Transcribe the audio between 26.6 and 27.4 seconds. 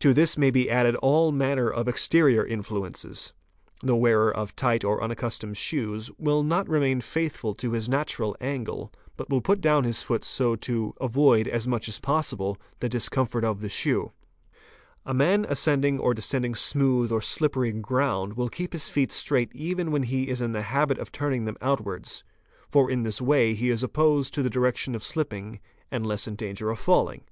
of falling.